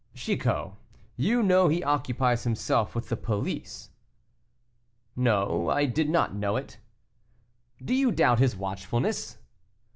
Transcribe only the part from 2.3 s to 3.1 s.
himself with